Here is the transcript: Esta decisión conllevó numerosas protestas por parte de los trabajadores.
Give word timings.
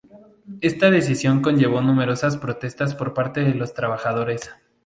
Esta 0.61 0.89
decisión 0.89 1.43
conllevó 1.43 1.79
numerosas 1.83 2.35
protestas 2.35 2.95
por 2.95 3.13
parte 3.13 3.41
de 3.41 3.53
los 3.53 3.75
trabajadores. 3.75 4.49